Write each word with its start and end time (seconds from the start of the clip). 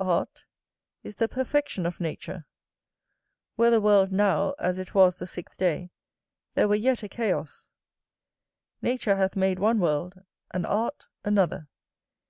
Art 0.00 0.46
is 1.02 1.16
the 1.16 1.28
perfection 1.28 1.84
of 1.84 2.00
nature. 2.00 2.46
Were 3.58 3.68
the 3.68 3.82
world 3.82 4.12
now 4.12 4.54
as 4.58 4.78
it 4.78 4.94
was 4.94 5.16
the 5.16 5.26
sixth 5.26 5.58
day, 5.58 5.90
there 6.54 6.68
were 6.68 6.74
yet 6.74 7.02
a 7.02 7.08
chaos. 7.10 7.68
Nature 8.80 9.16
hath 9.16 9.36
made 9.36 9.58
one 9.58 9.80
world, 9.80 10.22
and 10.52 10.64
art 10.64 11.08
another. 11.22 11.68